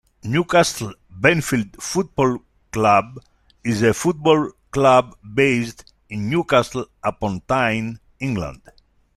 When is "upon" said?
7.03-7.39